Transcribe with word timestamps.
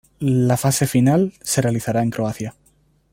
La 0.47 0.57
fase 0.57 0.87
final 0.87 1.31
se 1.43 1.61
realizará 1.61 2.01
en 2.01 2.09
Croacia. 2.09 2.55